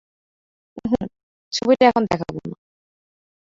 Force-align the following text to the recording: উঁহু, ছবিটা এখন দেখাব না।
উঁহু, 0.77 0.99
ছবিটা 1.53 1.83
এখন 1.85 2.03
দেখাব 2.11 2.35
না। 2.37 2.53